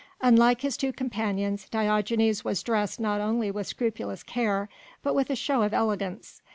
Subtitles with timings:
[0.19, 4.67] Unlike his two companions, Diogenes was dressed not only with scrupulous care
[5.03, 6.41] but with a show of elegance.